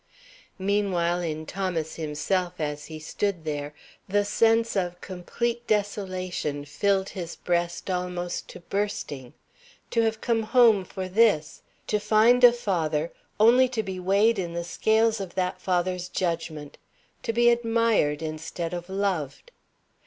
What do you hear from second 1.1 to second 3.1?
in Thomas himself, as he